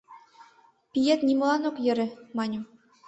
[0.91, 2.07] Пиет нимолан ок йӧрӧ,—
[2.37, 2.63] маньым.